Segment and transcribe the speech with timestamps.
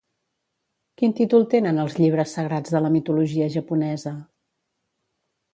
[1.01, 4.19] Quin títol tenen els llibres sagrats de la mitologia japonesa?